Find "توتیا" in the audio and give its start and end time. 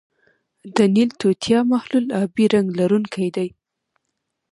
1.21-1.59